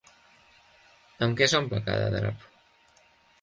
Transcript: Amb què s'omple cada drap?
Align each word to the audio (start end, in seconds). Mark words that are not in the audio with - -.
Amb 1.27 1.37
què 1.41 1.49
s'omple 1.51 1.83
cada 1.91 2.09
drap? 2.17 2.49